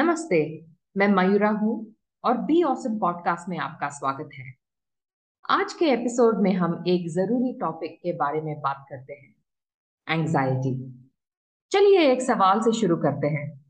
नमस्ते, 0.00 0.66
मैं 0.96 1.08
मयूरा 1.08 1.50
हूँ 1.50 1.94
और 2.24 2.38
बी 2.38 2.62
ऑसम 2.62 2.98
पॉडकास्ट 2.98 3.48
में 3.48 3.58
आपका 3.58 3.88
स्वागत 3.88 4.30
है। 4.34 4.54
आज 5.50 5.72
के 5.72 5.84
एपिसोड 5.84 6.42
में 6.42 6.52
हम 6.52 6.84
एक 6.86 7.08
ज़रूरी 7.08 7.58
टॉपिक 7.60 7.98
के 8.02 8.12
बारे 8.12 8.40
में 8.40 8.60
बात 8.60 8.86
करते 8.88 9.12
हैं 9.12 9.34
एंजाइटी 10.08 11.08
चलिए 11.70 12.12
एक 12.12 12.22
सवाल 12.22 12.60
से 12.60 12.72
शुरू 12.72 12.96
करते 12.96 13.26
हैं। 13.26 13.64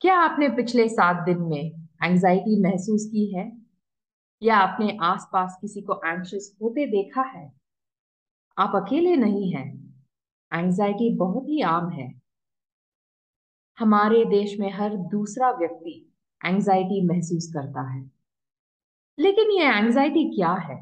क्या 0.00 0.16
आपने 0.16 0.48
पिछले 0.48 0.88
सात 0.88 1.24
दिन 1.24 1.42
में 1.42 1.88
एंजाइटी 2.04 2.62
महसूस 2.62 3.06
की 3.06 3.36
है? 3.36 3.58
या 4.42 4.56
आपने 4.56 4.98
आसपास 5.00 5.58
किसी 5.60 5.80
को 5.80 6.00
एंशियस 6.06 6.56
होते 6.62 6.86
देखा 6.86 7.22
है? 7.22 7.52
आप 8.58 8.72
अकेले 8.74 9.16
नहीं 9.16 9.52
हैं। 9.52 9.94
एंजाइटी 10.54 11.16
बहुत 11.16 11.44
ही 11.48 11.60
आम 11.60 11.90
है। 11.90 12.19
हमारे 13.80 14.24
देश 14.24 14.56
में 14.60 14.70
हर 14.72 14.96
दूसरा 15.10 15.50
व्यक्ति 15.50 15.92
एंजाइटी 16.40 17.00
महसूस 17.06 17.46
करता 17.52 17.82
है। 17.90 18.02
लेकिन 19.18 19.50
ये 19.50 19.68
एंजाइटी 19.78 20.24
क्या 20.36 20.52
है? 20.64 20.76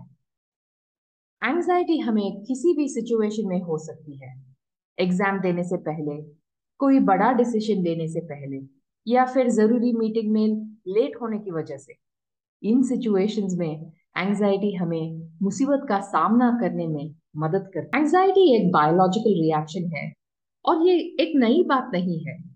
एंजाइटी 1.42 1.98
हमें 1.98 2.42
किसी 2.44 2.72
भी 2.76 2.88
सिचुएशन 2.88 3.48
में 3.48 3.60
हो 3.60 3.78
सकती 3.78 4.16
है। 4.16 4.32
एग्ज़ाम 4.98 5.40
देने 5.40 5.64
से 5.64 5.76
पहले, 5.76 6.16
कोई 6.80 6.98
बड़ा 7.00 7.32
डिसीज़न 7.32 7.82
लेने 7.82 8.08
से 8.08 8.20
पहले, 8.20 8.60
या 9.06 9.24
फिर 9.24 9.48
ज़रूरी 9.50 9.92
मीटिंग 9.92 10.32
में 10.32 10.46
लेट 10.88 11.20
होने 11.22 11.38
की 11.38 11.50
वजह 11.50 11.76
से, 11.76 11.94
इन 12.62 12.82
सिचुएशंस 12.82 13.54
में 13.58 13.92
एंजाइटी 14.18 14.74
हमें 14.74 15.30
मुसीबत 15.42 15.86
का 15.88 16.00
सामना 16.00 16.50
करने 16.60 16.86
में 16.86 17.14
मदद 17.36 17.70
करती 17.74 17.98
एंजाइटी 17.98 18.54
एक 18.56 18.70
बायोलॉजिकल 18.72 19.40
रिएक्शन 19.42 19.90
है, 19.96 20.12
और 20.64 20.86
ये 20.88 20.98
एक 21.20 21.32
नई 21.36 21.62
बात 21.62 21.90
नहीं 21.92 22.20
है। 22.24 22.47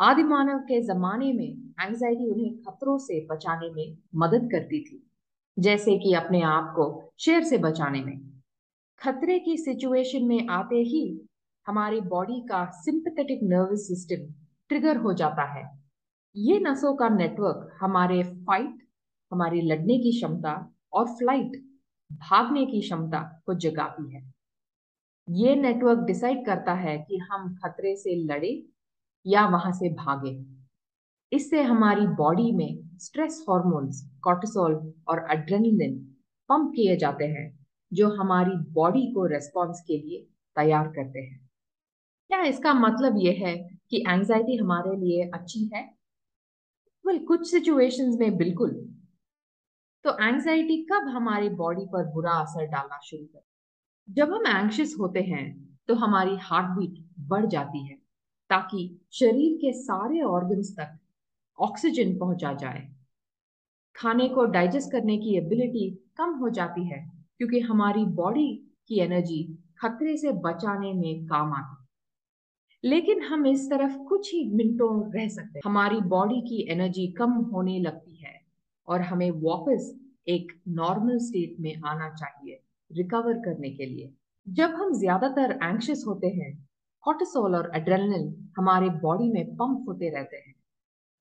आदि 0.00 0.22
मानव 0.22 0.58
के 0.58 0.80
जमाने 0.82 1.32
में 1.32 1.72
एंजाइटी 1.80 2.30
उन्हें 2.30 2.56
खतरों 2.58 2.98
से 2.98 3.26
बचाने 3.26 3.70
में 3.70 3.96
मदद 4.16 4.48
करती 4.52 4.80
थी, 4.80 5.02
जैसे 5.56 5.96
कि 5.98 6.12
अपने 6.14 6.42
आप 6.42 6.72
को 6.76 7.12
शेर 7.18 7.42
से 7.44 7.58
बचाने 7.58 8.00
में। 8.00 8.20
खतरे 9.00 9.38
की 9.38 9.56
सिचुएशन 9.56 10.24
में 10.24 10.48
आते 10.48 10.82
ही 10.82 11.02
हमारी 11.66 12.00
बॉडी 12.00 12.40
का 12.40 12.64
सिंपथेटिक 12.74 13.40
नर्वस 13.42 13.86
सिस्टम 13.88 14.32
ट्रिगर 14.70 14.96
हो 14.96 15.12
जाता 15.12 15.44
है। 15.52 15.64
ये 16.36 16.58
नसों 16.60 16.94
का 16.96 17.08
नेटवर्क 17.08 17.76
हमारे 17.80 18.22
फाइट 18.22 18.78
हमारी 19.32 19.60
लड़ने 19.62 19.98
की 19.98 20.12
क्षमता 20.12 20.54
और 20.92 21.06
फ़्लाइट 21.08 21.60
भागने 22.10 22.64
की 22.66 22.80
क्षमता 22.80 23.20
को 23.46 23.54
जगाती 23.56 24.14
है। 24.14 24.22
ये 25.28 25.54
नेटवर्क 25.56 25.98
डिसाइड 25.98 26.44
करता 26.46 26.74
है 26.76 26.98
कि 26.98 27.18
हम 27.30 27.54
खतरे 27.56 27.96
से 27.96 28.14
लड़े 28.24 28.52
या 29.28 29.46
वहाँ 29.46 29.72
से 29.72 29.88
भागे। 29.94 30.36
इससे 31.32 31.62
हमारी 31.62 32.06
बॉडी 32.06 32.52
में 32.52 32.98
स्ट्रेस 32.98 33.44
हॉर्मोन्स 33.48 34.02
कॉर्टिसोल 34.22 34.94
और 35.08 35.26
एड्रेनलिन 35.30 35.98
पंप 36.48 36.72
किए 36.76 36.96
जाते 36.96 37.24
हैं 37.24 37.46
जो 37.92 38.08
हमारी 38.08 38.56
बॉडी 38.72 39.06
को 39.12 39.26
रेस्पॉन्स 39.26 39.80
के 39.80 39.98
लिए 39.98 40.20
तैयार 40.56 40.88
करते 40.88 41.20
हैं। 41.20 41.38
क्या 42.30 42.42
इसका 42.42 42.74
मतलब 42.74 43.14
यह 43.18 43.46
है 43.46 43.56
कि 43.90 44.04
एंजाइटी 44.08 44.56
हमारे 44.56 44.96
लिए 44.96 45.30
अच्छी 45.34 45.70
है? 45.74 45.98
Well, 47.04 47.26
कुछ 47.26 47.50
सिचुएशंस 47.50 48.16
में 48.20 48.36
बिल्कुल। 48.36 48.70
तो 50.04 50.16
एंजाइटी 50.24 50.76
कब 50.82 51.08
हमारी 51.08 51.48
बॉडी 51.48 51.84
पर 51.86 52.04
बुरा 52.06 52.32
असर 52.32 52.66
डालना 52.66 52.98
शुरू 53.04 53.24
कर 53.24 53.42
जब 54.08 54.32
हम 54.34 54.46
एंशियस 54.46 54.96
होते 55.00 55.20
हैं 55.20 55.46
तो 55.88 55.94
हमारी 55.94 56.36
हार्ट 56.36 56.66
बीट 56.66 57.04
बढ़ 57.28 57.46
जाती 57.46 57.86
है। 57.86 57.97
ताकि 58.50 58.88
शरीर 59.12 59.56
के 59.56 59.72
सारे 59.72 60.20
ऑर्गन्स 60.22 60.72
तक 60.72 60.98
ऑक्सीजन 61.58 62.16
पहुँचा 62.18 62.52
जाए। 62.52 62.86
खाने 63.96 64.28
को 64.28 64.44
डाइजेस्ट 64.46 64.92
करने 64.92 65.16
की 65.18 65.36
एबिलिटी 65.36 65.90
कम 66.18 66.34
हो 66.34 66.48
जाती 66.50 66.84
है, 66.84 66.98
क्योंकि 67.38 67.60
हमारी 67.60 68.04
बॉडी 68.14 68.48
की 68.88 69.00
एनर्जी 69.00 69.42
खतरे 69.80 70.16
से 70.16 70.32
बचाने 70.44 70.92
में 70.92 71.26
काम 71.26 71.52
आती 71.52 71.76
लेकिन 72.84 73.22
हम 73.22 73.46
इस 73.46 73.68
तरफ़ 73.70 73.96
कुछ 73.98 74.32
ही 74.34 74.44
मिनटों 74.48 74.90
रह 75.12 75.28
सकते 75.28 75.60
हमारी 75.64 76.00
बॉडी 76.08 76.40
की 76.40 76.60
एनर्जी 76.72 77.06
कम 77.12 77.32
होने 77.52 77.78
लगती 77.78 78.16
है 78.16 78.34
और 78.88 79.00
हमें 79.00 79.30
वापस 79.40 79.92
एक 80.28 80.52
नॉर्मल 80.68 81.18
स्टेट 81.18 81.56
में 81.60 81.74
आना 81.84 82.08
चाहिए 82.14 82.60
रिकवर 82.90 83.38
करने 83.38 83.70
के 83.70 83.86
लिए। 83.86 84.12
जब 84.46 84.74
हम 84.74 84.92
ज़्यादातर 84.92 85.58
एंशियस 85.62 86.04
होते 86.06 86.26
हैं 86.26 86.52
कॉर्टिसोल 87.04 87.54
और 87.56 87.70
एड्रेनलिन 87.76 88.52
हमारे 88.56 88.88
बॉडी 89.00 89.28
में 89.32 89.54
पंप 89.56 89.88
होते 89.88 90.08
रहते 90.10 90.36
हैं। 90.36 90.54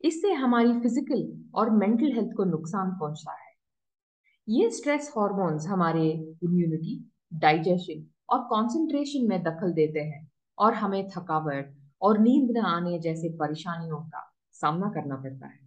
इससे 0.04 0.32
हमारी 0.34 0.74
फ़िज़िकल 0.80 1.28
और 1.56 1.70
मेंटल 1.70 2.12
हेल्थ 2.12 2.34
को 2.38 2.44
नुकसान 2.44 2.92
पहुँचता 2.92 3.32
है। 3.34 3.52
ये 4.48 4.70
स्ट्रेस 4.72 5.12
हॉर्मोन्स 5.18 5.68
हमारे 5.68 6.10
इम्यूनिटी 6.44 7.00
डाइजेशन 7.34 8.06
और 8.30 8.40
कंसंट्रेशन 8.44 9.28
में 9.28 9.42
दखल 9.44 9.74
देते 9.74 10.00
हैं 10.00 10.28
और 10.58 10.74
हमें 10.74 11.08
थकावट 11.10 11.74
और 12.02 12.20
नींद 12.20 12.52
न 12.58 12.62
आने 12.66 13.00
जैसे 13.00 13.30
परेशानियों 13.30 14.00
का 14.02 14.24
सामना 14.56 14.90
करना 14.90 15.16
पड़ता 15.16 15.48
है। 15.48 15.60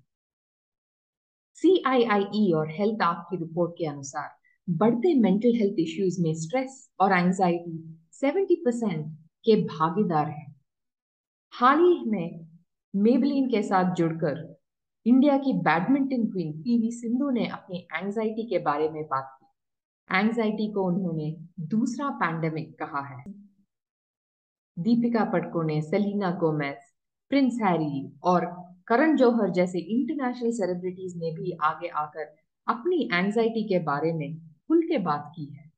सी 1.59 2.53
और 2.53 2.71
हेल्थ 2.71 3.03
आप 3.03 3.27
की 3.31 3.37
रिपोर्ट 3.37 3.72
के 3.78 3.87
अनुसार, 3.87 4.28
बढ़ते 4.69 5.15
मेंटल 5.15 5.54
हेल्थ 5.54 5.78
इश्यूज़ 5.78 6.21
में 6.22 6.34
स्ट्रेस 6.34 6.88
और 7.00 7.12
एंजाइटी 7.12 7.78
70 8.12 8.56
परसेंट 8.65 9.06
के 9.44 9.56
भागीदार 9.64 10.26
हैं। 10.26 10.60
हाल 11.52 11.78
ही 11.78 12.10
में 12.10 12.46
मेबलिन 12.96 13.48
के 13.48 13.62
साथ 13.62 13.94
जुड़कर 13.94 14.60
इंडिया 15.06 15.38
की 15.38 15.52
बैडमिंटन 15.52 16.26
क्वीन 16.26 16.52
पीवी 16.52 16.90
सिंधु 16.90 17.30
ने 17.30 17.46
अपनी 17.46 17.78
एंजाइटी 17.94 18.42
के 18.42 18.58
बारे 18.58 18.88
में 18.88 19.04
बात 19.04 19.38
की। 19.40 19.46
एंजाइटी 20.18 20.72
को 20.72 20.84
उन्होंने 20.84 21.36
दूसरा 21.60 22.08
पैंडेमिक 22.10 22.78
कहा 22.78 23.06
है। 23.06 23.24
दीपिका 24.78 25.24
पटको 25.24 25.62
ने 25.62 25.82
सेलिना 25.82 26.30
गोमेस 26.30 26.92
प्रिंस 27.28 27.58
हैरी 27.62 28.12
और 28.22 28.46
करण 28.86 29.16
जौहर 29.16 29.50
जैसे 29.50 29.78
इंटरनेशनल 29.78 30.50
सेलिब्रिटीज 30.50 31.16
ने 31.16 31.32
भी 31.32 31.52
आगे 31.52 31.88
आकर 31.88 32.36
अपनी 32.68 33.10
एंजाइटी 33.12 33.68
के 33.68 33.78
बारे 33.78 34.12
में 34.12 34.38
खुल 34.38 34.82
के 34.82 34.98
बात 34.98 35.32
की 35.36 35.44
है। 35.44 35.72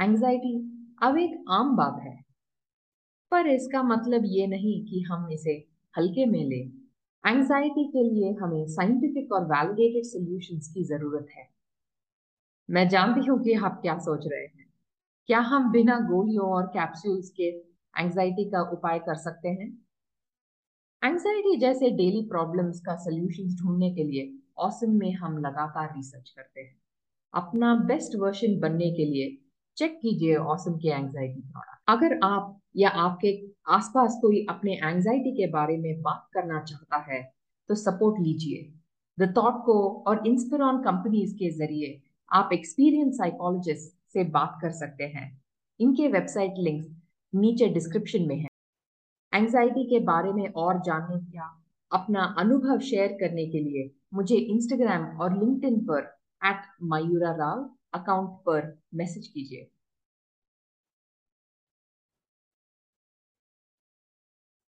एंजाइटी 0.00 0.54
अब 1.02 1.18
एक 1.18 1.44
आम 1.48 1.76
बात 1.76 2.00
है। 2.02 2.23
पर 3.34 3.46
इसका 3.46 3.82
मतलब 3.82 4.22
ये 4.24 4.46
नहीं 4.46 4.84
कि 4.84 5.00
हम 5.00 5.30
इसे 5.32 5.68
हल्के 5.98 6.26
में 6.26 6.44
लें। 6.44 6.72
एंजाइटी 7.24 7.84
के 7.84 8.02
लिए 8.04 8.32
हमें 8.32 8.66
साइंटिफिक 8.66 9.32
और 9.32 9.44
वैलिडेटेड 9.44 10.04
सॉल्यूशंस 10.04 10.68
की 10.74 10.84
ज़रूरत 10.84 11.26
है। 11.36 11.48
मैं 12.70 12.88
जानती 12.88 13.26
हूँ 13.26 13.42
कि 13.44 13.52
आप 13.52 13.78
क्या 13.82 13.98
सोच 13.98 14.26
रहे 14.26 14.44
हैं। 14.44 14.66
क्या 15.26 15.38
हम 15.38 15.70
बिना 15.72 15.98
गोलियों 16.00 16.46
और 16.46 16.66
कैप्सूल्स 16.66 17.30
के 17.30 17.48
एंजाइटी 18.00 18.50
का 18.50 18.62
उपाय 18.70 18.98
कर 18.98 19.14
सकते 19.14 19.48
हैं? 19.48 19.68
एंजाइटी 21.04 21.56
जैसे 21.56 21.90
डेली 21.90 22.22
प्रॉब्लम्स 22.22 22.80
का 22.80 22.96
सॉल्यूशंस 22.96 23.60
ढूँढने 23.62 23.94
के 23.94 24.04
लिए 24.04 24.38
ऑसम 24.58 24.90
में 24.90 25.12
हम 25.12 25.38
लगातार 25.38 25.96
रिसर्च 25.96 26.30
करते 26.30 26.60
हैं। 26.60 26.76
अपना 27.34 27.74
बेस्ट 27.74 28.16
वर्जन 28.16 28.60
बनने 28.60 28.90
के 28.90 29.04
लिए 29.04 29.43
चेक 29.76 29.98
कीजिए 30.02 30.34
ऑसम 30.52 30.76
के 30.78 30.88
एंजाइटी 30.88 31.40
प्रोडक्ट 31.42 31.90
अगर 31.90 32.18
आप 32.24 32.60
या 32.76 32.88
आपके 32.98 33.30
आसपास 33.72 34.18
कोई 34.22 34.44
अपने 34.50 34.74
एंजाइटी 34.74 35.30
के 35.36 35.46
बारे 35.50 35.76
में 35.76 36.00
बात 36.02 36.28
करना 36.34 36.60
चाहता 36.62 36.98
है 37.04 37.22
तो 37.68 37.74
सपोर्ट 37.74 38.20
लीजिए। 38.20 38.72
द 39.18 39.32
थॉट 39.36 39.62
को 39.66 39.74
और 40.08 40.26
इंस्पिरॉन 40.26 40.78
कंपनीज़ 40.82 41.34
के 41.34 41.50
ज़रिए 41.50 42.00
आप 42.30 42.50
एक्सपीरियंस 42.52 43.16
साइकोलॉजिस्ट 43.18 43.92
से 44.12 44.24
बात 44.30 44.58
कर 44.62 44.70
सकते 44.72 45.04
हैं। 45.06 45.26
इनके 45.80 46.08
वेबसाइट 46.08 46.54
लिंक्स 46.58 46.88
नीचे 47.32 47.68
डिस्क्रिप्शन 47.68 48.26
में 48.28 48.36
है। 48.36 48.48
एंजाइटी 49.32 49.84
के 49.84 49.98
बारे 50.04 50.32
में 50.32 50.46
और 50.48 50.80
जानने 50.80 51.16
या 51.36 51.50
अपना 51.90 52.24
अनुभव 52.38 52.78
शेयर 52.88 53.16
करने 53.20 53.46
के 53.46 53.58
लिए 53.60 53.90
मुझे 54.14 54.36
इंस्टाग्राम 54.36 55.04
और 55.20 55.38
लिंक्डइन 55.38 55.78
पर 55.86 56.12
एट 56.42 56.62
मयूरा 56.92 57.30
राव 57.36 57.70
अकाउंट 57.94 58.30
पर 58.30 58.78
मैसेज 58.94 59.26
कीजिए। 59.26 59.70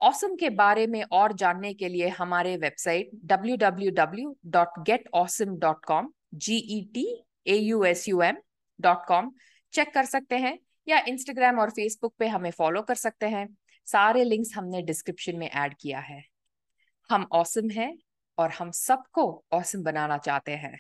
ऑसम 0.02 0.36
के 0.36 0.50
बारे 0.50 0.88
में 0.88 1.06
और 1.12 1.34
जानने 1.34 1.74
के 1.74 1.88
लिए 1.88 2.08
हमारे 2.08 2.58
website 2.58 3.10
www.getawesome.com 3.26 6.10
T 6.48 7.26
A 7.48 7.56
U 7.56 7.84
S 7.84 8.10
U 8.10 8.22
M 8.22 8.36
dot 8.82 8.98
com 9.08 9.32
check 9.74 9.94
कर 9.94 10.06
सकते 10.06 10.38
हैं 10.38 10.60
या 10.88 11.04
इंस्टाग्राम 11.08 11.60
और 11.60 11.70
फेसबुक 11.70 12.16
पे 12.20 12.28
हमें 12.28 12.52
फॉलो 12.52 12.82
कर 12.82 12.96
सकते 12.96 13.26
हैं। 13.26 13.58
सारे 13.86 14.24
लिंक्स 14.24 14.56
हमने 14.56 14.82
डिस्क्रिप्शन 14.82 15.36
में 15.36 15.50
ऐड 15.50 15.76
किया 15.82 16.00
है। 16.00 16.24
हम 17.10 17.28
ऑसम 17.32 17.70
हैं 17.70 17.98
और 18.38 18.52
हम 18.52 18.72
सबको 18.72 19.46
ऑसम 19.52 19.84
बनाना 19.84 20.18
चाहते 20.18 20.52
हैं। 20.52 20.80